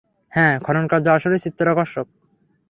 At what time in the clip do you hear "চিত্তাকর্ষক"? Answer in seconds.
1.39-2.07